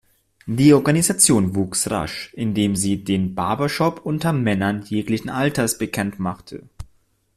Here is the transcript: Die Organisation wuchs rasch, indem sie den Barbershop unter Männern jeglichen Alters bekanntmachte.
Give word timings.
Die 0.47 0.73
Organisation 0.73 1.53
wuchs 1.53 1.91
rasch, 1.91 2.33
indem 2.33 2.75
sie 2.75 3.03
den 3.03 3.35
Barbershop 3.35 4.01
unter 4.03 4.33
Männern 4.33 4.81
jeglichen 4.81 5.29
Alters 5.29 5.77
bekanntmachte. 5.77 6.63